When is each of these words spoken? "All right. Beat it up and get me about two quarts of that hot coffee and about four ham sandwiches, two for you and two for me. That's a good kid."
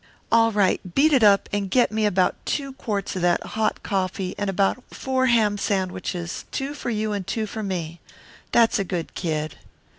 "All 0.31 0.51
right. 0.51 0.81
Beat 0.95 1.13
it 1.13 1.21
up 1.23 1.47
and 1.53 1.69
get 1.69 1.91
me 1.91 2.07
about 2.07 2.43
two 2.43 2.73
quarts 2.73 3.15
of 3.15 3.21
that 3.21 3.43
hot 3.53 3.83
coffee 3.83 4.33
and 4.35 4.49
about 4.49 4.83
four 4.89 5.27
ham 5.27 5.59
sandwiches, 5.59 6.45
two 6.51 6.73
for 6.73 6.89
you 6.89 7.13
and 7.13 7.27
two 7.27 7.45
for 7.45 7.61
me. 7.61 7.99
That's 8.51 8.79
a 8.79 8.83
good 8.83 9.13
kid." 9.13 9.57